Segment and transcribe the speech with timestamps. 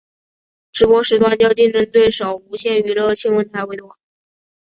[0.71, 3.99] 直播时段较竞争对手无线娱乐新闻台为多。